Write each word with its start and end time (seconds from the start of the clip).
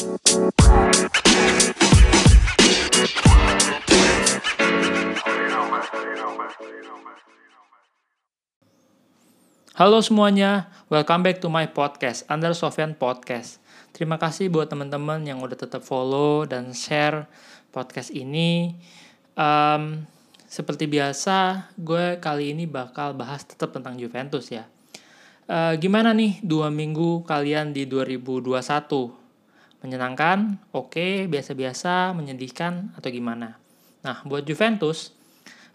Halo 0.00 0.08
semuanya, 10.00 10.72
welcome 10.88 11.20
back 11.20 11.44
to 11.44 11.52
my 11.52 11.68
podcast, 11.68 12.24
Under 12.32 12.56
Sofyan 12.56 12.96
Podcast. 12.96 13.60
Terima 13.92 14.16
kasih 14.16 14.48
buat 14.48 14.72
teman-teman 14.72 15.20
yang 15.20 15.44
udah 15.44 15.60
tetap 15.60 15.84
follow 15.84 16.48
dan 16.48 16.72
share 16.72 17.28
podcast 17.68 18.08
ini. 18.16 18.80
Um, 19.36 20.08
seperti 20.48 20.88
biasa, 20.88 21.68
gue 21.76 22.16
kali 22.24 22.56
ini 22.56 22.64
bakal 22.64 23.12
bahas 23.12 23.44
tetap 23.44 23.76
tentang 23.76 24.00
Juventus 24.00 24.48
ya. 24.48 24.64
Uh, 25.44 25.76
gimana 25.76 26.16
nih 26.16 26.40
dua 26.40 26.72
minggu 26.72 27.20
kalian 27.28 27.76
di 27.76 27.84
2021? 27.84 29.19
Menyenangkan? 29.80 30.60
Oke, 30.76 31.00
okay, 31.00 31.12
biasa-biasa, 31.24 32.12
menyedihkan, 32.12 32.92
atau 32.96 33.08
gimana? 33.08 33.56
Nah, 34.04 34.20
buat 34.28 34.44
Juventus, 34.44 35.12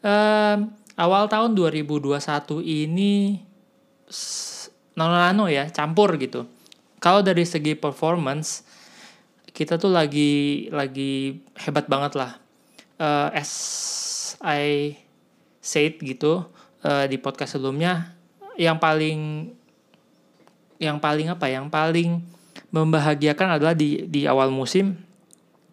um, 0.05 0.69
awal 0.97 1.25
tahun 1.25 1.57
2021 1.57 2.61
ini 2.61 3.41
nano-nano 4.93 5.49
ya, 5.49 5.67
campur 5.73 6.15
gitu. 6.21 6.45
Kalau 7.01 7.21
dari 7.21 7.45
segi 7.45 7.77
performance 7.77 8.65
kita 9.55 9.79
tuh 9.79 9.87
lagi 9.93 10.67
lagi 10.69 11.39
hebat 11.55 11.87
banget 11.87 12.19
lah. 12.19 12.35
Uh, 12.99 13.31
as 13.31 13.51
I 14.43 14.95
said 15.63 15.99
gitu 15.99 16.47
uh, 16.83 17.05
di 17.07 17.19
podcast 17.19 17.59
sebelumnya 17.59 18.15
yang 18.59 18.79
paling 18.79 19.51
yang 20.75 20.99
paling 20.99 21.31
apa? 21.31 21.47
Yang 21.47 21.67
paling 21.71 22.09
membahagiakan 22.75 23.55
adalah 23.55 23.71
di 23.71 24.03
di 24.11 24.27
awal 24.27 24.51
musim 24.51 24.99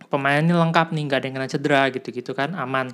pemain 0.06 0.38
ini 0.44 0.54
lengkap 0.54 0.92
nih, 0.94 1.02
nggak 1.08 1.18
ada 1.18 1.26
yang 1.26 1.36
kena 1.40 1.48
cedera 1.48 1.82
gitu-gitu 1.88 2.36
kan, 2.36 2.52
aman. 2.52 2.92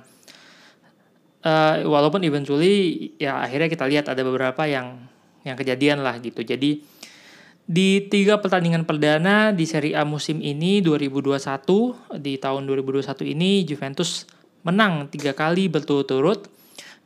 Uh, 1.39 1.87
walaupun 1.87 2.19
eventually 2.27 3.15
ya 3.15 3.39
akhirnya 3.39 3.71
kita 3.71 3.87
lihat 3.87 4.11
ada 4.11 4.19
beberapa 4.27 4.67
yang 4.67 5.07
yang 5.43 5.55
kejadian 5.55 6.03
lah 6.03 6.15
gitu. 6.19 6.43
Jadi 6.43 6.83
di 7.69 8.09
tiga 8.09 8.41
pertandingan 8.41 8.83
perdana 8.83 9.53
di 9.53 9.63
Serie 9.69 9.95
A 9.95 10.03
musim 10.03 10.41
ini 10.41 10.81
2021 10.81 12.17
di 12.17 12.41
tahun 12.41 12.65
2021 12.65 13.35
ini 13.37 13.61
Juventus 13.63 14.25
menang 14.65 15.07
tiga 15.11 15.35
kali 15.35 15.69
berturut-turut. 15.69 16.49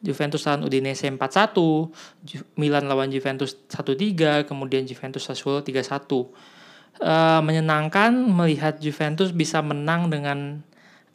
Juventus 0.04 0.44
lawan 0.44 0.68
Udinese 0.68 1.08
4-1, 1.08 2.60
Milan 2.60 2.92
lawan 2.92 3.08
Juventus 3.08 3.56
1-3, 3.72 4.44
kemudian 4.44 4.84
Juventus 4.84 5.24
Sassuolo 5.24 5.64
3-1. 5.64 6.28
Uh, 7.02 7.42
menyenangkan 7.42 8.14
melihat 8.14 8.78
Juventus 8.78 9.34
bisa 9.34 9.60
menang 9.66 10.14
dengan 10.14 10.62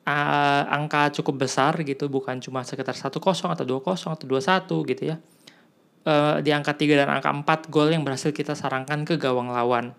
uh, 0.03 0.62
angka 0.69 1.15
cukup 1.15 1.47
besar 1.47 1.79
gitu, 1.87 2.11
bukan 2.11 2.43
cuma 2.43 2.67
sekitar 2.67 2.98
1-0 2.98 3.15
atau 3.15 3.65
2-0 3.65 4.19
atau 4.19 4.27
2-1 4.27 4.91
gitu 4.91 5.03
ya 5.15 5.17
uh, 6.09 6.37
di 6.41 6.51
angka 6.51 6.73
3 6.77 7.05
dan 7.05 7.09
angka 7.12 7.31
4 7.31 7.73
gol 7.73 7.93
yang 7.93 8.03
berhasil 8.03 8.33
kita 8.33 8.57
sarangkan 8.57 9.05
ke 9.05 9.20
gawang 9.20 9.53
lawan. 9.53 9.93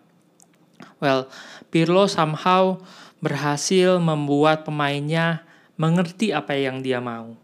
Well, 0.98 1.28
Pirlo 1.70 2.10
somehow 2.10 2.82
berhasil 3.20 4.00
membuat 4.00 4.64
pemainnya 4.64 5.44
mengerti 5.76 6.32
apa 6.32 6.56
yang 6.56 6.80
dia 6.84 7.00
mau. 7.04 7.36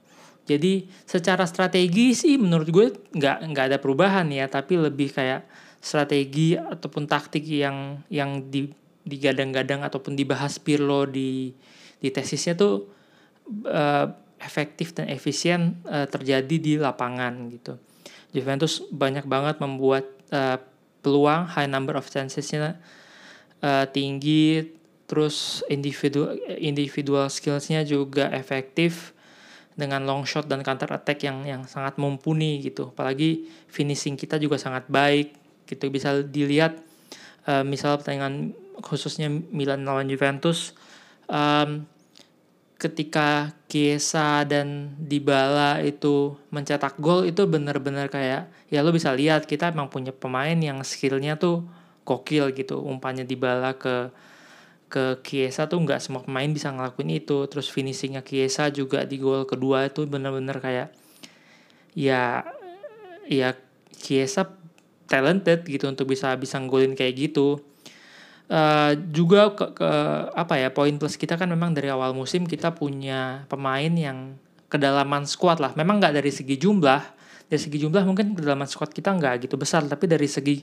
Jadi 0.45 0.85
secara 1.09 1.43
strategi 1.49 2.13
sih 2.13 2.37
menurut 2.37 2.69
gue 2.69 2.87
nggak 3.17 3.37
nggak 3.49 3.65
ada 3.73 3.77
perubahan 3.81 4.27
ya, 4.29 4.45
tapi 4.45 4.77
lebih 4.77 5.09
kayak 5.11 5.47
strategi 5.85 6.57
ataupun 6.57 7.05
taktik 7.05 7.45
yang 7.45 8.01
yang 8.09 8.49
di 8.49 8.65
digadang-gadang 9.05 9.85
ataupun 9.85 10.17
dibahas 10.17 10.57
Pirlo 10.57 11.05
di 11.05 11.53
di 12.01 12.09
tesisnya 12.09 12.57
tuh 12.57 12.89
uh, 13.69 14.09
efektif 14.41 14.97
dan 14.97 15.05
efisien 15.13 15.77
uh, 15.85 16.09
terjadi 16.09 16.55
di 16.57 16.73
lapangan 16.81 17.53
gitu. 17.53 17.77
Juventus 18.33 18.81
banyak 18.89 19.29
banget 19.29 19.61
membuat 19.61 20.09
uh, 20.33 20.57
peluang 21.05 21.53
high 21.53 21.69
number 21.69 21.93
of 21.93 22.09
chancesnya 22.09 22.81
uh, 23.61 23.85
tinggi 23.85 24.73
terus 25.05 25.61
individual 25.69 26.33
individual 26.57 27.29
skillsnya 27.29 27.85
juga 27.85 28.33
efektif 28.33 29.13
dengan 29.77 30.01
long 30.01 30.25
shot 30.25 30.49
dan 30.49 30.65
counter 30.65 30.89
attack 30.89 31.21
yang 31.21 31.45
yang 31.45 31.61
sangat 31.69 32.01
mumpuni 32.01 32.57
gitu 32.65 32.89
apalagi 32.89 33.45
finishing 33.69 34.17
kita 34.17 34.41
juga 34.41 34.57
sangat 34.57 34.89
baik 34.89 35.44
gitu. 35.65 35.89
Bisa 35.89 36.21
dilihat 36.21 36.79
uh, 37.49 37.61
misal 37.65 37.97
pertandingan 38.01 38.53
khususnya 38.81 39.29
Milan 39.29 39.87
lawan 39.87 40.09
Juventus 40.11 40.75
um, 41.31 41.87
ketika 42.75 43.55
Kiesa 43.71 44.43
dan 44.43 44.93
Dybala 44.99 45.79
itu 45.81 46.35
mencetak 46.51 46.99
gol 46.99 47.23
itu 47.23 47.47
bener-bener 47.47 48.11
kayak 48.11 48.51
ya 48.67 48.79
lo 48.83 48.91
bisa 48.91 49.15
lihat 49.15 49.47
kita 49.47 49.71
emang 49.71 49.87
punya 49.87 50.11
pemain 50.11 50.55
yang 50.59 50.83
skillnya 50.83 51.39
tuh 51.39 51.63
gokil 52.03 52.51
gitu. 52.51 52.83
Umpannya 52.83 53.23
Dybala 53.23 53.79
ke 53.79 54.11
ke 54.91 55.19
Kiesa 55.25 55.65
tuh 55.65 55.81
nggak 55.81 56.03
semua 56.03 56.21
pemain 56.21 56.47
bisa 56.51 56.69
ngelakuin 56.69 57.15
itu. 57.15 57.47
Terus 57.47 57.71
finishingnya 57.71 58.21
Kiesa 58.21 58.69
juga 58.69 59.07
di 59.07 59.17
gol 59.23 59.47
kedua 59.47 59.87
itu 59.87 60.03
bener-bener 60.05 60.59
kayak 60.59 60.91
ya 61.95 62.43
ya 63.25 63.55
Kiesa 63.95 64.64
talented 65.05 65.65
gitu 65.65 65.89
untuk 65.89 66.09
bisa 66.09 66.33
bisa 66.37 66.57
ngolin 66.61 66.93
kayak 66.97 67.29
gitu 67.29 67.61
Uh, 68.45 68.93
juga 69.09 69.57
ke, 69.57 69.73
ke 69.73 69.89
apa 70.37 70.61
ya 70.61 70.69
poin 70.69 70.93
plus 71.01 71.17
kita 71.17 71.33
kan 71.33 71.49
memang 71.49 71.73
dari 71.73 71.89
awal 71.89 72.13
musim 72.13 72.45
kita 72.45 72.77
punya 72.77 73.41
pemain 73.49 73.89
yang 73.89 74.37
kedalaman 74.69 75.25
squad 75.25 75.57
lah. 75.57 75.73
Memang 75.73 75.97
nggak 75.97 76.21
dari 76.21 76.29
segi 76.29 76.53
jumlah, 76.53 77.01
dari 77.49 77.57
segi 77.57 77.81
jumlah 77.81 78.05
mungkin 78.05 78.37
kedalaman 78.37 78.69
squad 78.69 78.93
kita 78.93 79.17
nggak 79.17 79.49
gitu 79.49 79.57
besar, 79.57 79.81
tapi 79.89 80.05
dari 80.05 80.29
segi 80.29 80.61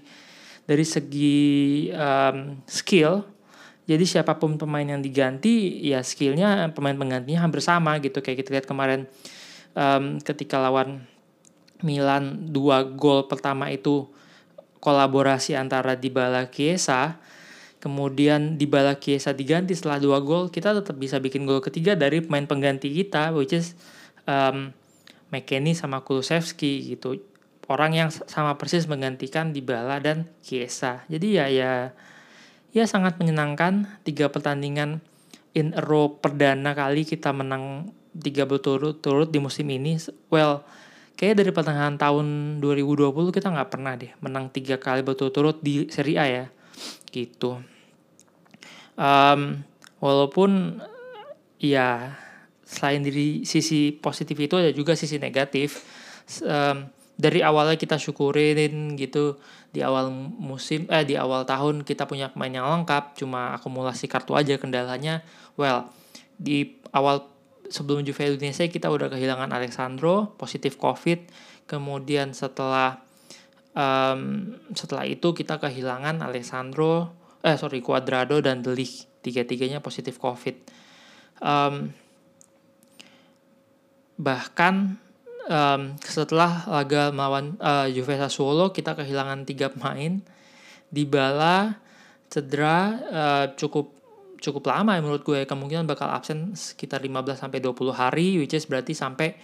dari 0.63 0.87
segi 0.87 1.91
um, 1.91 2.55
skill, 2.71 3.27
jadi 3.83 4.05
siapa 4.07 4.39
pun 4.39 4.55
pemain 4.55 4.87
yang 4.87 5.03
diganti 5.03 5.83
ya 5.83 6.07
skillnya 6.07 6.71
pemain 6.71 6.95
penggantinya 6.95 7.43
hampir 7.43 7.67
sama 7.67 7.99
gitu 7.99 8.23
kayak 8.23 8.47
kita 8.47 8.51
lihat 8.55 8.67
kemarin 8.71 9.11
um, 9.75 10.23
ketika 10.23 10.63
lawan 10.63 11.03
Milan 11.83 12.55
dua 12.55 12.87
gol 12.87 13.27
pertama 13.27 13.75
itu 13.75 14.07
kolaborasi 14.83 15.55
antara 15.55 15.95
Dybala 15.95 16.51
Chiesa 16.51 17.23
kemudian 17.83 18.55
di 18.63 18.71
Bala 18.71 18.95
Kiesa 18.95 19.35
diganti 19.35 19.75
setelah 19.75 19.99
dua 19.99 20.23
gol, 20.23 20.55
kita 20.55 20.71
tetap 20.71 20.95
bisa 20.95 21.19
bikin 21.19 21.43
gol 21.43 21.59
ketiga 21.59 21.99
dari 21.99 22.23
pemain 22.23 22.47
pengganti 22.47 22.95
kita, 22.95 23.35
which 23.35 23.51
is 23.51 23.75
um, 24.31 24.71
McKennie 25.35 25.75
sama 25.75 26.07
Kulusevski 26.07 26.95
gitu. 26.95 27.19
Orang 27.67 27.99
yang 27.99 28.15
sama 28.15 28.55
persis 28.55 28.87
menggantikan 28.87 29.51
di 29.51 29.59
Bala 29.59 29.99
dan 29.99 30.31
Kiesa. 30.47 31.03
Jadi 31.11 31.43
ya 31.43 31.51
ya 31.51 31.91
ya 32.71 32.85
sangat 32.87 33.19
menyenangkan 33.19 33.99
tiga 34.07 34.31
pertandingan 34.31 35.03
in 35.59 35.75
a 35.75 35.83
row 35.83 36.23
perdana 36.23 36.79
kali 36.79 37.03
kita 37.03 37.35
menang 37.35 37.91
tiga 38.15 38.47
berturut-turut 38.47 39.35
di 39.35 39.43
musim 39.43 39.67
ini. 39.67 39.99
Well, 40.31 40.63
kayak 41.17 41.39
dari 41.39 41.51
pertengahan 41.55 41.97
tahun 42.01 42.59
2020 42.59 43.13
kita 43.31 43.49
nggak 43.53 43.71
pernah 43.71 43.95
deh 43.95 44.13
menang 44.19 44.51
tiga 44.51 44.77
kali 44.81 45.07
berturut-turut 45.07 45.63
di 45.63 45.87
Serie 45.89 46.19
A 46.19 46.27
ya. 46.27 46.45
Gitu. 47.13 47.61
Um, 48.99 49.63
walaupun 50.03 50.83
ya 51.63 52.19
selain 52.67 53.05
dari 53.05 53.45
sisi 53.45 53.95
positif 53.95 54.37
itu 54.41 54.59
ada 54.59 54.73
juga 54.73 54.97
sisi 54.99 55.21
negatif. 55.21 55.85
Um, 56.43 56.89
dari 57.13 57.45
awalnya 57.45 57.77
kita 57.77 58.01
syukurin 58.01 58.97
gitu 58.97 59.37
di 59.71 59.85
awal 59.85 60.11
musim 60.13 60.89
eh 60.91 61.05
di 61.05 61.15
awal 61.15 61.45
tahun 61.45 61.85
kita 61.85 62.09
punya 62.09 62.33
pemain 62.33 62.51
yang 62.51 62.67
lengkap 62.67 63.15
cuma 63.21 63.55
akumulasi 63.57 64.09
kartu 64.09 64.35
aja 64.35 64.57
kendalanya. 64.57 65.21
Well 65.55 65.93
di 66.41 66.83
awal 66.91 67.32
sebelum 67.73 68.05
Juve 68.05 68.29
Indonesia 68.29 68.69
kita 68.69 68.93
udah 68.93 69.09
kehilangan 69.09 69.49
Alexandro 69.49 70.37
positif 70.37 70.77
covid 70.77 71.25
kemudian 71.65 72.37
setelah 72.37 73.01
um, 73.73 74.53
setelah 74.77 75.09
itu 75.09 75.33
kita 75.33 75.57
kehilangan 75.57 76.21
Alessandro 76.21 77.17
eh 77.43 77.57
sorry 77.59 77.83
Cuadrado 77.83 78.39
dan 78.39 78.63
Delik 78.63 79.11
tiga-tiganya 79.23 79.79
positif 79.79 80.19
COVID. 80.19 80.57
Um, 81.43 81.95
bahkan 84.19 84.99
um, 85.47 85.97
setelah 86.03 86.67
laga 86.67 87.11
melawan 87.15 87.59
uh, 87.63 87.87
Juve 87.91 88.19
Sassuolo 88.19 88.75
kita 88.75 88.99
kehilangan 88.99 89.47
tiga 89.47 89.71
pemain. 89.71 90.21
Dybala 90.93 91.81
cedera 92.29 92.79
uh, 93.09 93.47
cukup 93.57 93.97
cukup 94.43 94.67
lama 94.75 94.99
ya 94.99 95.01
menurut 95.01 95.23
gue. 95.23 95.47
Kemungkinan 95.47 95.87
bakal 95.87 96.11
absen 96.11 96.59
sekitar 96.59 96.99
15 96.99 97.39
sampai 97.39 97.63
20 97.63 97.95
hari 97.95 98.43
which 98.43 98.59
is 98.59 98.67
berarti 98.67 98.93
sampai 98.93 99.39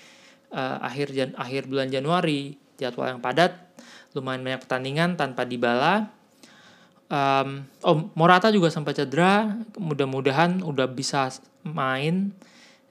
uh, 0.51 0.83
akhir 0.83 1.15
jan 1.15 1.31
akhir 1.39 1.71
bulan 1.71 1.89
Januari. 1.89 2.59
Jadwal 2.79 3.15
yang 3.15 3.23
padat 3.23 3.55
lumayan 4.15 4.43
banyak 4.43 4.61
pertandingan 4.67 5.19
tanpa 5.19 5.43
Dybala 5.47 6.19
Um, 7.09 7.65
oh 7.89 8.13
Morata 8.13 8.53
juga 8.53 8.69
sempat 8.69 9.01
cedera, 9.01 9.57
mudah-mudahan 9.81 10.61
udah 10.61 10.85
bisa 10.93 11.33
main 11.65 12.37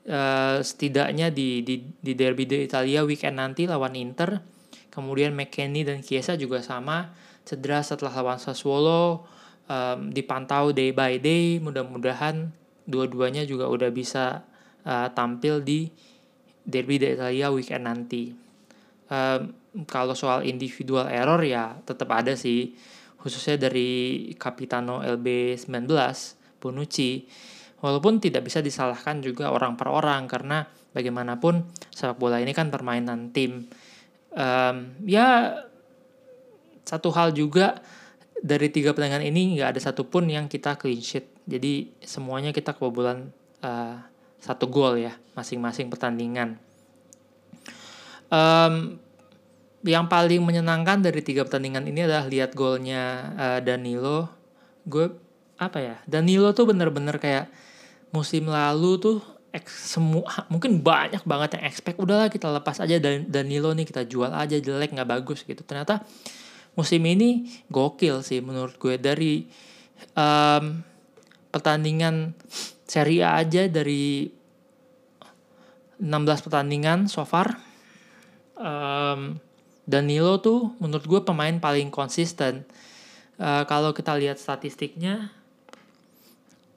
uh, 0.10 0.58
setidaknya 0.58 1.30
di, 1.30 1.62
di 1.62 1.86
di 2.02 2.18
derby 2.18 2.50
di 2.50 2.66
Italia 2.66 3.06
weekend 3.06 3.38
nanti 3.38 3.70
lawan 3.70 3.94
Inter. 3.94 4.42
Kemudian 4.90 5.38
McKennie 5.38 5.86
dan 5.86 6.02
Chiesa 6.02 6.34
juga 6.34 6.66
sama. 6.66 7.14
Cedera 7.46 7.86
setelah 7.86 8.10
lawan 8.18 8.42
Sassuolo 8.42 9.30
um, 9.68 10.10
dipantau 10.12 10.74
day 10.74 10.92
by 10.92 11.20
day. 11.22 11.60
Mudah-mudahan 11.62 12.52
dua-duanya 12.88 13.44
juga 13.44 13.68
udah 13.68 13.92
bisa 13.92 14.48
uh, 14.88 15.08
tampil 15.12 15.64
di 15.64 15.92
derby 16.68 17.00
Italia 17.00 17.48
weekend 17.52 17.88
nanti. 17.88 18.32
Um, 19.08 19.56
kalau 19.86 20.18
soal 20.18 20.42
individual 20.48 21.06
error 21.06 21.38
ya 21.46 21.78
tetap 21.86 22.10
ada 22.10 22.34
sih 22.34 22.74
khususnya 23.22 23.70
dari 23.70 24.32
Capitano 24.40 25.06
LB19 25.06 25.86
Bonucci 26.58 27.28
walaupun 27.84 28.18
tidak 28.18 28.50
bisa 28.50 28.64
disalahkan 28.64 29.22
juga 29.22 29.54
orang 29.54 29.78
per 29.78 29.94
orang 29.94 30.26
karena 30.26 30.66
bagaimanapun 30.98 31.62
sepak 31.94 32.18
bola 32.18 32.42
ini 32.42 32.56
kan 32.58 32.74
permainan 32.74 33.30
tim 33.30 33.70
um, 34.34 34.76
ya 35.06 35.54
satu 36.88 37.14
hal 37.14 37.36
juga 37.38 37.78
dari 38.44 38.70
tiga 38.70 38.94
pertandingan 38.94 39.26
ini 39.26 39.58
nggak 39.58 39.78
ada 39.78 39.82
satupun 39.82 40.30
yang 40.30 40.46
kita 40.46 40.78
clean 40.78 41.02
sheet 41.02 41.30
jadi 41.50 41.90
semuanya 42.06 42.54
kita 42.54 42.78
kebobolan 42.78 43.34
uh, 43.66 43.98
satu 44.38 44.70
gol 44.70 45.02
ya 45.02 45.18
masing-masing 45.34 45.90
pertandingan 45.90 46.62
um, 48.32 49.00
yang 49.86 50.10
paling 50.10 50.44
menyenangkan 50.44 51.00
dari 51.00 51.24
tiga 51.24 51.48
pertandingan 51.48 51.86
ini 51.88 52.04
adalah 52.04 52.26
lihat 52.28 52.52
golnya 52.58 53.32
uh, 53.38 53.60
Danilo. 53.64 54.28
Gue 54.84 55.12
apa 55.58 55.80
ya? 55.80 55.96
Danilo 56.04 56.52
tuh 56.52 56.74
bener-bener 56.74 57.16
kayak 57.22 57.48
musim 58.12 58.50
lalu 58.50 59.00
tuh 59.00 59.18
semua 59.66 60.46
mungkin 60.54 60.86
banyak 60.86 61.26
banget 61.26 61.58
yang 61.58 61.66
expect 61.66 61.98
udahlah 61.98 62.30
kita 62.30 62.46
lepas 62.46 62.78
aja 62.78 63.02
dan 63.02 63.26
Danilo 63.26 63.74
nih 63.74 63.90
kita 63.90 64.06
jual 64.06 64.30
aja 64.30 64.54
jelek 64.54 64.94
nggak 64.94 65.10
bagus 65.10 65.42
gitu 65.42 65.66
ternyata 65.66 66.06
musim 66.78 67.02
ini 67.04 67.50
gokil 67.74 68.22
sih 68.22 68.40
menurut 68.40 68.78
gue 68.78 68.96
dari 69.02 69.50
um, 70.14 70.86
pertandingan 71.50 72.38
Serie 72.88 73.26
A 73.26 73.42
aja 73.42 73.68
dari 73.68 74.30
16 75.98 76.46
pertandingan 76.46 77.10
so 77.10 77.26
far 77.26 77.58
um, 78.56 79.42
Danilo 79.88 80.38
tuh 80.44 80.76
menurut 80.84 81.08
gue 81.08 81.22
pemain 81.24 81.56
paling 81.64 81.88
konsisten. 81.88 82.68
Uh, 83.40 83.64
kalau 83.70 83.96
kita 83.96 84.12
lihat 84.20 84.36
statistiknya, 84.36 85.32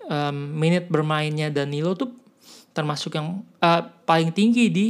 um, 0.06 0.55
menit 0.55 0.87
bermainnya 0.87 1.50
Danilo 1.50 1.99
tuh 1.99 2.14
termasuk 2.70 3.19
yang 3.19 3.43
uh, 3.58 3.82
paling 4.06 4.31
tinggi 4.31 4.70
di 4.70 4.87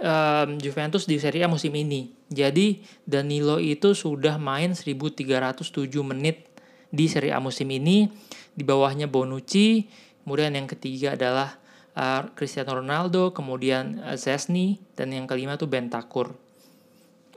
um, 0.00 0.56
Juventus 0.56 1.04
di 1.04 1.20
Serie 1.20 1.44
A 1.44 1.48
musim 1.50 1.76
ini. 1.76 2.17
Jadi 2.28 2.84
Danilo 3.08 3.56
itu 3.56 3.96
sudah 3.96 4.36
main 4.36 4.76
1307 4.76 5.64
menit 6.04 6.44
di 6.92 7.08
Serie 7.08 7.32
A 7.32 7.40
musim 7.40 7.68
ini. 7.72 8.08
Di 8.52 8.66
bawahnya 8.66 9.06
Bonucci, 9.06 9.86
kemudian 10.26 10.52
yang 10.52 10.66
ketiga 10.66 11.14
adalah 11.14 11.56
uh, 11.94 12.26
Cristiano 12.34 12.74
Ronaldo, 12.76 13.30
kemudian 13.30 14.02
uh, 14.02 14.18
Zesny, 14.18 14.82
dan 14.98 15.14
yang 15.14 15.30
kelima 15.30 15.54
tuh 15.54 15.70
Bentakur. 15.70 16.34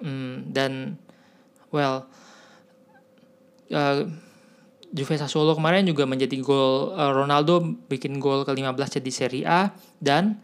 Hmm, 0.01 0.49
dan 0.49 0.97
well 1.69 2.09
uh, 3.69 4.09
Juve 4.91 5.15
Sassuolo 5.15 5.55
kemarin 5.55 5.87
juga 5.87 6.03
menjadi 6.03 6.35
gol 6.43 6.91
uh, 6.91 7.15
Ronaldo 7.15 7.63
bikin 7.87 8.19
gol 8.19 8.43
ke-15 8.43 8.99
di 8.99 9.11
Serie 9.13 9.45
A 9.47 9.71
dan 10.03 10.41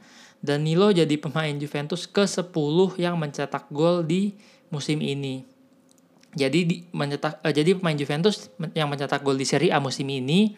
Danilo 0.47 0.95
jadi 0.95 1.11
pemain 1.19 1.51
Juventus 1.59 2.07
ke-10 2.07 2.95
yang 2.95 3.19
mencetak 3.19 3.67
gol 3.67 4.07
di 4.07 4.31
musim 4.71 5.03
ini. 5.03 5.43
Jadi 6.31 6.59
di, 6.63 6.75
mencetak 6.95 7.43
uh, 7.43 7.51
jadi 7.51 7.75
pemain 7.75 7.97
Juventus 7.99 8.47
yang 8.71 8.87
mencetak 8.87 9.27
gol 9.27 9.35
di 9.35 9.43
Serie 9.43 9.75
A 9.75 9.83
musim 9.83 10.07
ini 10.07 10.55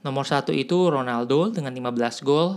nomor 0.00 0.24
satu 0.24 0.54
itu 0.54 0.88
Ronaldo 0.88 1.50
dengan 1.52 1.74
15 1.74 2.22
gol, 2.24 2.56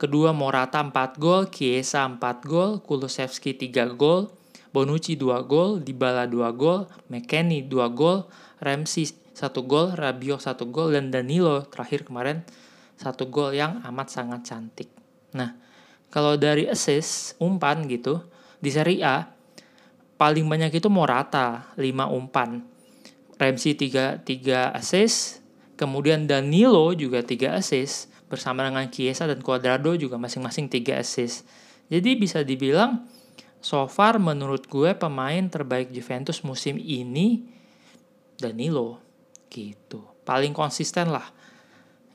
kedua 0.00 0.32
Morata 0.32 0.80
4 0.80 0.90
gol, 1.20 1.46
Chiesa 1.52 2.08
4 2.08 2.18
gol, 2.42 2.80
Kulusevski 2.80 3.54
3 3.54 3.94
gol, 3.94 4.32
Bonucci 4.72 5.14
2 5.14 5.44
gol, 5.44 5.84
Dybala 5.84 6.24
2 6.24 6.40
gol, 6.56 6.88
McKennie 7.12 7.68
2 7.68 7.84
gol, 7.92 8.26
Ramsey 8.64 9.12
1 9.36 9.44
gol, 9.68 9.92
Rabiot 9.92 10.40
1 10.40 10.56
gol, 10.72 10.96
dan 10.96 11.12
Danilo 11.12 11.68
terakhir 11.68 12.08
kemarin 12.08 12.48
1 12.96 13.12
gol 13.28 13.52
yang 13.52 13.84
amat 13.84 14.08
sangat 14.08 14.40
cantik. 14.48 14.88
Nah, 15.36 15.69
kalau 16.10 16.34
dari 16.34 16.66
assist, 16.66 17.38
umpan 17.38 17.86
gitu, 17.86 18.22
di 18.58 18.70
Serie 18.70 19.02
A, 19.06 19.30
paling 20.18 20.44
banyak 20.44 20.82
itu 20.82 20.90
Morata, 20.90 21.70
5 21.78 22.10
umpan. 22.10 22.66
Ramsey 23.40 23.72
3, 23.72 24.20
3 24.20 24.76
assist, 24.76 25.40
kemudian 25.80 26.28
Danilo 26.28 26.92
juga 26.92 27.24
3 27.24 27.56
assist, 27.56 28.12
bersama 28.30 28.62
dengan 28.62 28.86
Chiesa 28.86 29.26
dan 29.26 29.42
Cuadrado 29.42 29.96
juga 29.96 30.20
masing-masing 30.20 30.70
3 30.70 31.02
assist. 31.02 31.48
Jadi 31.90 32.14
bisa 32.14 32.46
dibilang 32.46 33.10
so 33.60 33.84
far 33.90 34.16
menurut 34.16 34.64
gue 34.70 34.94
pemain 34.96 35.44
terbaik 35.50 35.92
Juventus 35.92 36.40
musim 36.40 36.80
ini 36.80 37.44
Danilo 38.40 38.96
gitu 39.52 40.00
paling 40.24 40.56
konsisten 40.56 41.12
lah 41.12 41.28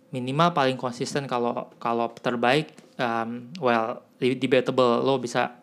minimal 0.10 0.58
paling 0.58 0.74
konsisten 0.80 1.30
kalau 1.30 1.70
kalau 1.78 2.10
terbaik 2.18 2.74
um, 3.00 3.52
well 3.60 4.04
debatable 4.20 5.04
lo 5.04 5.20
bisa 5.20 5.62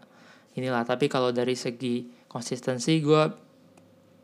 inilah 0.57 0.85
tapi 0.85 1.09
kalau 1.09 1.33
dari 1.33 1.57
segi 1.57 2.09
konsistensi 2.29 3.01
gue 3.01 3.23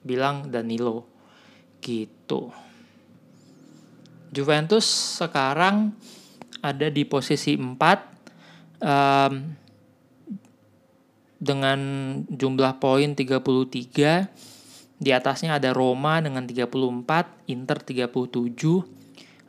bilang 0.04 0.48
Danilo 0.48 1.08
gitu 1.80 2.52
Juventus 4.28 4.84
sekarang 5.20 5.96
ada 6.60 6.90
di 6.90 7.06
posisi 7.08 7.56
4 7.56 8.82
um, 8.82 9.32
dengan 11.38 11.80
jumlah 12.26 12.82
poin 12.82 13.14
33. 13.14 14.98
Di 14.98 15.14
atasnya 15.14 15.62
ada 15.62 15.70
Roma 15.70 16.18
dengan 16.18 16.42
34, 16.42 17.54
Inter 17.54 17.78
37, 17.78 18.97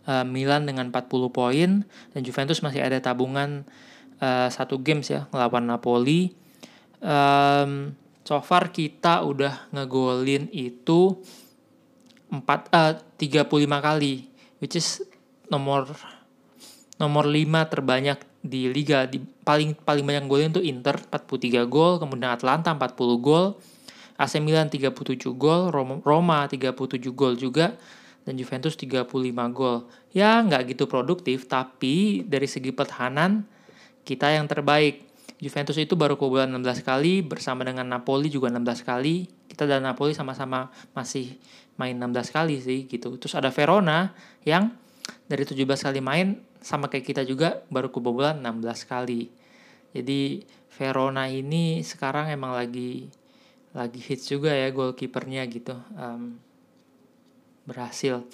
uh, 0.10 0.26
Milan 0.26 0.66
dengan 0.66 0.90
40 0.90 1.30
poin 1.30 1.86
dan 1.86 2.22
Juventus 2.26 2.66
masih 2.66 2.82
ada 2.82 2.98
tabungan 2.98 3.62
uh, 4.18 4.50
satu 4.50 4.82
games 4.82 5.14
ya 5.14 5.30
melawan 5.30 5.70
Napoli. 5.70 6.34
Um, 7.00 7.94
so 8.26 8.42
far 8.42 8.74
kita 8.74 9.22
udah 9.22 9.70
ngegolin 9.70 10.50
itu 10.50 11.22
4 12.34 12.42
uh, 12.42 12.94
35 13.16 13.48
kali 13.80 14.28
which 14.60 14.76
is 14.76 15.06
nomor 15.48 15.88
nomor 17.00 17.24
5 17.24 17.72
terbanyak 17.72 18.20
di 18.40 18.72
liga 18.72 19.08
di 19.08 19.20
paling 19.20 19.76
paling 19.76 20.04
banyak 20.04 20.26
golnya 20.28 20.50
itu 20.60 20.64
Inter 20.64 20.96
43 21.12 21.68
gol, 21.68 22.00
kemudian 22.00 22.32
Atlanta 22.32 22.72
40 22.72 23.20
gol, 23.20 23.60
AC 24.16 24.40
Milan 24.40 24.72
37 24.72 24.96
gol, 25.36 25.72
Roma 26.04 26.48
37 26.48 27.12
gol 27.12 27.36
juga 27.36 27.76
dan 28.30 28.38
Juventus 28.38 28.78
35 28.78 29.10
gol. 29.50 29.90
Ya 30.14 30.38
nggak 30.38 30.78
gitu 30.78 30.86
produktif 30.86 31.50
tapi 31.50 32.22
dari 32.22 32.46
segi 32.46 32.70
pertahanan 32.70 33.42
kita 34.06 34.30
yang 34.30 34.46
terbaik. 34.46 35.10
Juventus 35.42 35.82
itu 35.82 35.98
baru 35.98 36.14
kebobolan 36.14 36.54
16 36.54 36.86
kali 36.86 37.26
bersama 37.26 37.66
dengan 37.66 37.90
Napoli 37.90 38.30
juga 38.30 38.54
16 38.54 38.86
kali. 38.86 39.26
Kita 39.50 39.66
dan 39.66 39.82
Napoli 39.82 40.14
sama-sama 40.14 40.70
masih 40.94 41.42
main 41.82 41.98
16 41.98 42.30
kali 42.30 42.62
sih 42.62 42.86
gitu. 42.86 43.18
Terus 43.18 43.34
ada 43.34 43.50
Verona 43.50 44.14
yang 44.46 44.70
dari 45.26 45.42
17 45.42 45.66
kali 45.66 45.98
main 45.98 46.38
sama 46.62 46.86
kayak 46.86 47.10
kita 47.10 47.26
juga 47.26 47.66
baru 47.74 47.90
kebobolan 47.90 48.46
16 48.46 48.86
kali. 48.86 49.34
Jadi 49.90 50.46
Verona 50.78 51.26
ini 51.34 51.82
sekarang 51.82 52.30
emang 52.30 52.54
lagi 52.54 53.10
lagi 53.74 53.98
hits 53.98 54.30
juga 54.30 54.54
ya 54.54 54.70
goalkeepernya 54.70 55.50
gitu. 55.50 55.74
Um, 55.98 56.38
berhasil 57.70 58.26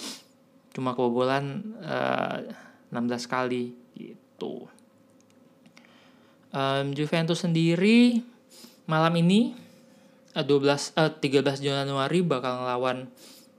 cuma 0.71 0.95
kebobolan 0.95 1.75
uh, 1.83 2.39
eh, 2.43 2.95
16 2.95 3.27
kali 3.31 3.75
gitu. 3.95 4.67
Um, 6.55 6.95
Juventus 6.95 7.43
sendiri 7.43 8.23
malam 8.87 9.11
ini 9.19 9.55
12 10.31 10.95
uh, 10.95 11.11
13 11.19 11.59
Januari 11.59 12.23
bakal 12.23 12.63
ngelawan 12.63 13.11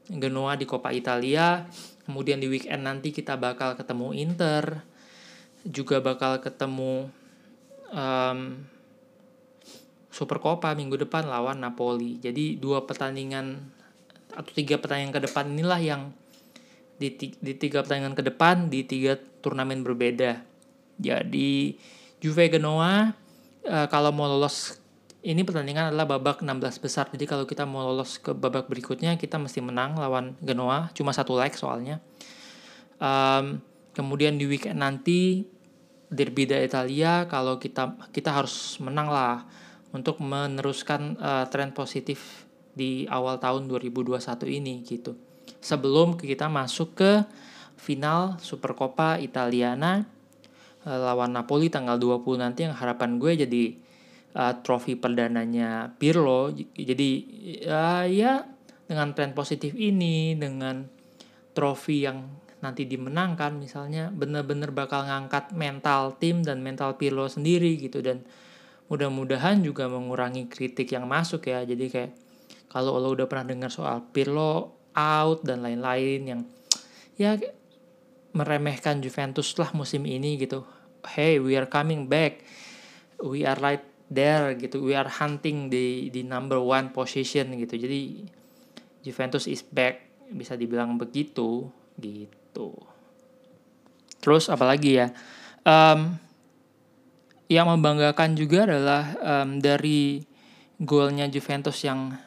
Genoa 0.06 0.54
di 0.54 0.64
Coppa 0.64 0.95
Italia 0.95 1.66
Kemudian 2.06 2.38
di 2.38 2.47
weekend 2.47 2.87
nanti 2.87 3.11
kita 3.11 3.35
bakal 3.35 3.75
ketemu 3.75 4.14
Inter, 4.14 4.87
juga 5.66 5.99
bakal 5.99 6.38
ketemu 6.38 7.11
um, 7.90 8.62
Super 10.14 10.38
Copa 10.38 10.71
minggu 10.78 11.02
depan 11.02 11.26
lawan 11.26 11.59
Napoli. 11.59 12.23
Jadi 12.23 12.62
dua 12.62 12.87
pertandingan 12.87 13.75
atau 14.33 14.52
tiga 14.52 14.80
pertandingan 14.80 15.14
ke 15.14 15.21
depan 15.28 15.45
inilah 15.52 15.80
yang 15.80 16.02
di, 16.97 17.12
di 17.12 17.52
tiga 17.54 17.85
pertandingan 17.85 18.16
ke 18.16 18.25
depan 18.25 18.73
di 18.73 18.83
tiga 18.83 19.21
turnamen 19.45 19.85
berbeda. 19.85 20.40
Jadi 20.97 21.76
Juve 22.18 22.49
Genoa 22.49 23.12
uh, 23.68 23.87
kalau 23.92 24.11
mau 24.11 24.26
lolos 24.26 24.80
ini 25.26 25.42
pertandingan 25.42 25.90
adalah 25.90 26.06
babak 26.06 26.40
16 26.40 26.62
besar. 26.78 27.11
Jadi 27.11 27.26
kalau 27.26 27.45
kita 27.45 27.66
mau 27.66 27.83
lolos 27.83 28.23
ke 28.23 28.30
babak 28.30 28.71
berikutnya 28.71 29.18
kita 29.18 29.42
mesti 29.42 29.59
menang 29.59 29.99
lawan 29.99 30.38
Genoa, 30.38 30.95
cuma 30.95 31.11
satu 31.11 31.35
leg 31.35 31.50
soalnya. 31.59 31.99
Um, 32.97 33.59
kemudian 33.92 34.38
di 34.38 34.47
weekend 34.47 34.80
nanti 34.80 35.45
Derby 36.06 36.47
Italia 36.47 37.26
kalau 37.26 37.59
kita 37.59 37.99
kita 38.14 38.30
harus 38.30 38.78
menang 38.78 39.11
lah 39.11 39.42
untuk 39.90 40.23
meneruskan 40.23 41.18
uh, 41.18 41.45
tren 41.50 41.75
positif 41.75 42.46
di 42.76 43.09
awal 43.09 43.40
tahun 43.40 43.73
2021 43.73 44.21
ini 44.52 44.85
gitu. 44.85 45.16
Sebelum 45.64 46.21
kita 46.21 46.52
masuk 46.52 46.92
ke 46.92 47.12
final 47.80 48.37
Supercoppa 48.37 49.16
Italiana 49.16 50.04
uh, 50.85 51.00
lawan 51.00 51.33
Napoli 51.33 51.73
tanggal 51.73 51.97
20 51.97 52.45
nanti 52.45 52.68
yang 52.68 52.76
harapan 52.76 53.16
gue 53.16 53.33
jadi 53.49 53.64
uh, 54.37 54.52
trofi 54.61 54.95
perdananya 54.95 55.97
Pirlo. 55.97 56.52
Jadi 56.76 57.11
uh, 57.64 58.04
ya 58.04 58.45
dengan 58.85 59.16
tren 59.16 59.33
positif 59.33 59.73
ini 59.73 60.37
dengan 60.37 60.85
trofi 61.56 62.04
yang 62.04 62.45
nanti 62.61 62.88
dimenangkan 62.88 63.56
misalnya 63.56 64.09
bener-bener 64.12 64.73
bakal 64.73 65.04
ngangkat 65.04 65.52
mental 65.56 66.16
tim 66.21 66.45
dan 66.45 66.61
mental 66.61 67.00
Pirlo 67.00 67.25
sendiri 67.26 67.80
gitu. 67.80 68.04
Dan 68.04 68.23
mudah-mudahan 68.87 69.64
juga 69.64 69.88
mengurangi 69.90 70.47
kritik 70.47 70.92
yang 70.92 71.09
masuk 71.11 71.49
ya. 71.49 71.64
Jadi 71.66 71.87
kayak 71.90 72.25
kalau 72.70 72.99
lo 72.99 73.14
udah 73.14 73.26
pernah 73.30 73.46
dengar 73.52 73.70
soal 73.70 74.02
Pirlo 74.11 74.76
out 74.96 75.44
dan 75.44 75.61
lain-lain 75.62 76.20
yang 76.25 76.40
ya 77.16 77.37
meremehkan 78.37 79.00
Juventus 79.00 79.56
lah 79.56 79.73
musim 79.73 80.04
ini 80.04 80.37
gitu. 80.37 80.64
Hey, 81.06 81.40
we 81.40 81.54
are 81.56 81.68
coming 81.68 82.11
back. 82.11 82.44
We 83.23 83.49
are 83.49 83.56
right 83.56 83.85
there 84.12 84.52
gitu. 84.58 84.85
We 84.85 84.92
are 84.92 85.08
hunting 85.08 85.73
di 85.73 86.12
di 86.12 86.26
number 86.26 86.61
one 86.61 86.92
position 86.92 87.56
gitu. 87.56 87.80
Jadi 87.80 88.26
Juventus 89.06 89.46
is 89.46 89.62
back 89.62 90.28
bisa 90.28 90.58
dibilang 90.58 90.99
begitu 90.99 91.70
gitu. 91.96 92.75
Terus 94.18 94.50
apalagi 94.50 95.00
ya? 95.00 95.08
Um, 95.62 96.18
yang 97.46 97.70
membanggakan 97.70 98.35
juga 98.35 98.66
adalah 98.66 99.14
um, 99.23 99.62
dari 99.62 100.18
golnya 100.82 101.30
Juventus 101.30 101.78
yang 101.87 102.25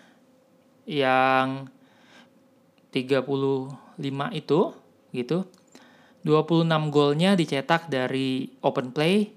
yang 0.89 1.69
35 2.89 3.69
itu 4.33 4.59
gitu. 5.13 5.45
26 6.25 6.67
golnya 6.91 7.37
dicetak 7.37 7.87
dari 7.87 8.51
open 8.59 8.91
play, 8.91 9.31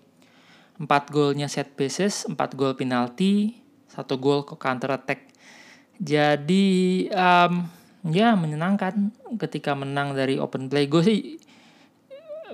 4 0.83 0.89
golnya 1.15 1.47
set 1.47 1.79
pieces, 1.79 2.27
4 2.27 2.59
gol 2.59 2.75
penalti, 2.75 3.55
1 3.93 4.03
gol 4.19 4.43
ke 4.43 4.59
counter 4.59 4.91
attack. 4.97 5.31
Jadi 6.03 7.07
um, 7.15 7.69
ya 8.11 8.35
menyenangkan 8.35 9.15
ketika 9.39 9.79
menang 9.79 10.19
dari 10.19 10.43
open 10.43 10.67
play. 10.67 10.91
Gue 10.91 11.03
sih 11.07 11.21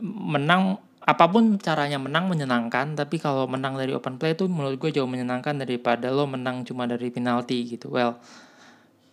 menang 0.04 0.76
apa 1.08 1.24
pun 1.24 1.56
caranya 1.56 1.96
menang 1.96 2.28
menyenangkan, 2.28 2.92
tapi 2.92 3.16
kalau 3.16 3.48
menang 3.48 3.80
dari 3.80 3.96
open 3.96 4.20
play 4.20 4.36
itu 4.36 4.44
menurut 4.44 4.76
gue 4.76 4.92
jauh 4.92 5.08
menyenangkan 5.08 5.56
daripada 5.56 6.12
lo 6.12 6.28
menang 6.28 6.68
cuma 6.68 6.84
dari 6.84 7.08
penalti 7.08 7.64
gitu. 7.64 7.88
Well, 7.88 8.20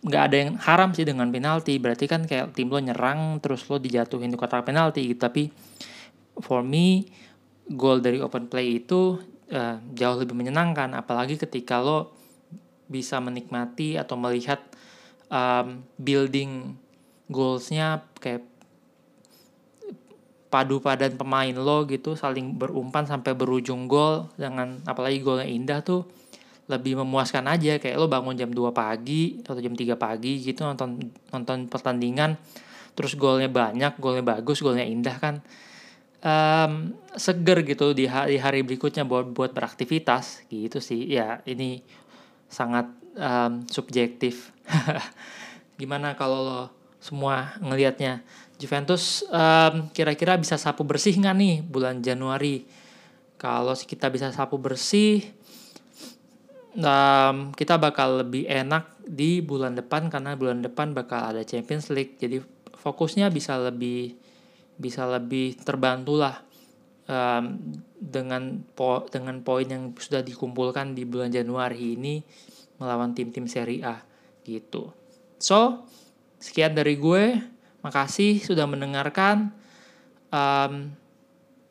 nggak 0.04 0.22
ada 0.28 0.36
yang 0.36 0.50
haram 0.60 0.90
sih 0.92 1.06
dengan 1.06 1.30
penalti. 1.32 1.78
Berarti 1.80 2.04
kan 2.10 2.28
kayak 2.28 2.52
tim 2.52 2.68
lo 2.68 2.80
nyerang 2.82 3.40
terus 3.40 3.64
lo 3.70 3.80
dijatuhin 3.80 4.28
di 4.28 4.36
kotak 4.36 4.66
penalti 4.66 5.06
gitu. 5.08 5.20
Tapi 5.24 5.48
for 6.42 6.60
me 6.60 7.08
goal 7.66 8.04
dari 8.04 8.20
open 8.20 8.46
play 8.50 8.84
itu 8.84 9.20
uh, 9.52 9.76
jauh 9.96 10.16
lebih 10.20 10.36
menyenangkan. 10.36 10.92
Apalagi 10.92 11.40
ketika 11.40 11.80
lo 11.80 12.12
bisa 12.86 13.18
menikmati 13.18 13.98
atau 13.98 14.14
melihat 14.14 14.62
um, 15.30 15.82
building 15.98 16.78
goalsnya 17.26 18.06
kayak 18.22 18.46
padu 20.46 20.78
padan 20.78 21.18
pemain 21.18 21.52
lo 21.52 21.84
gitu 21.90 22.14
saling 22.14 22.54
berumpan 22.54 23.04
sampai 23.04 23.34
berujung 23.34 23.90
gol 23.90 24.30
dengan 24.38 24.78
apalagi 24.86 25.18
golnya 25.20 25.44
indah 25.44 25.82
tuh 25.82 26.06
lebih 26.66 26.98
memuaskan 26.98 27.46
aja 27.46 27.78
kayak 27.78 27.94
lo 27.94 28.10
bangun 28.10 28.34
jam 28.34 28.50
2 28.50 28.74
pagi 28.74 29.38
atau 29.42 29.54
jam 29.62 29.74
3 29.74 29.94
pagi 29.94 30.42
gitu 30.42 30.66
nonton 30.66 30.98
nonton 31.30 31.70
pertandingan 31.70 32.34
terus 32.96 33.12
golnya 33.14 33.46
banyak 33.46 34.00
golnya 34.00 34.24
bagus 34.24 34.64
golnya 34.64 34.82
indah 34.82 35.16
kan. 35.20 35.44
Um, 36.26 36.96
seger 37.14 37.62
gitu 37.62 37.92
di 37.92 38.08
hari, 38.08 38.40
hari 38.40 38.64
berikutnya 38.64 39.06
buat 39.06 39.30
buat 39.30 39.52
beraktivitas 39.52 40.48
gitu 40.48 40.80
sih. 40.80 41.12
Ya 41.12 41.44
ini 41.44 41.84
sangat 42.48 42.88
um, 43.14 43.68
subjektif. 43.68 44.50
Gimana 45.80 46.16
kalau 46.16 46.40
lo 46.42 46.62
semua 46.98 47.54
ngelihatnya? 47.60 48.24
Juventus 48.56 49.20
um, 49.28 49.92
kira-kira 49.92 50.40
bisa 50.40 50.56
sapu 50.56 50.80
bersih 50.80 51.12
nggak 51.20 51.36
nih 51.36 51.54
bulan 51.60 52.00
Januari? 52.00 52.64
Kalau 53.36 53.76
kita 53.76 54.08
bisa 54.08 54.32
sapu 54.32 54.56
bersih 54.56 55.20
um, 56.76 57.52
kita 57.56 57.80
bakal 57.80 58.20
lebih 58.24 58.44
enak 58.46 58.92
di 59.06 59.40
bulan 59.40 59.74
depan 59.74 60.12
karena 60.12 60.36
bulan 60.36 60.60
depan 60.60 60.92
bakal 60.92 61.32
ada 61.32 61.42
Champions 61.42 61.88
League 61.90 62.20
jadi 62.20 62.42
fokusnya 62.76 63.32
bisa 63.32 63.56
lebih 63.58 64.14
bisa 64.76 65.08
lebih 65.08 65.56
terbantu 65.64 66.20
lah 66.20 66.36
um, 67.08 67.58
dengan 67.96 68.60
po 68.76 69.08
dengan 69.08 69.40
poin 69.40 69.66
yang 69.66 69.96
sudah 69.96 70.20
dikumpulkan 70.20 70.92
di 70.92 71.08
bulan 71.08 71.32
Januari 71.32 71.96
ini 71.96 72.20
melawan 72.76 73.16
tim-tim 73.16 73.48
Serie 73.48 73.80
A 73.82 74.04
gitu. 74.44 74.92
So 75.40 75.88
sekian 76.36 76.76
dari 76.76 77.00
gue, 77.00 77.40
makasih 77.80 78.44
sudah 78.44 78.68
mendengarkan. 78.68 79.50
Um, 80.28 80.92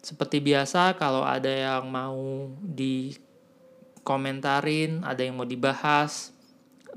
seperti 0.05 0.37
biasa 0.37 0.93
kalau 1.01 1.25
ada 1.25 1.49
yang 1.49 1.89
mau 1.89 2.49
di 2.61 3.17
komentarin, 4.05 5.01
ada 5.01 5.25
yang 5.25 5.41
mau 5.41 5.49
dibahas, 5.49 6.29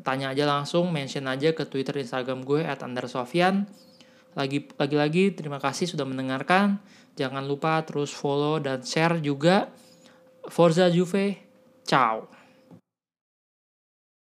tanya 0.04 0.30
aja 0.30 0.44
langsung, 0.44 0.92
mention 0.92 1.24
aja 1.26 1.56
ke 1.56 1.64
Twitter, 1.64 1.96
Instagram 1.98 2.44
gue 2.44 2.62
at 2.62 2.84
Sofian. 3.08 3.64
Lagi 4.36 4.68
lagi 4.94 5.34
terima 5.34 5.58
kasih 5.58 5.90
sudah 5.90 6.06
mendengarkan. 6.06 6.78
Jangan 7.18 7.42
lupa 7.42 7.82
terus 7.82 8.14
follow 8.14 8.62
dan 8.62 8.84
share 8.86 9.18
juga. 9.18 9.72
Forza 10.46 10.86
Juve. 10.86 11.42
Ciao. 11.82 12.37